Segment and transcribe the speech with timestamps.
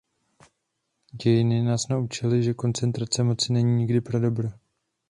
[1.11, 4.49] Dějiny nás naučily, že koncentrace moci není nikdy pro dobro.